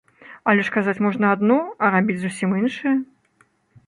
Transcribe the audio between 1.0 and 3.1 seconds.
можна адно, а рабіць зусім іншае.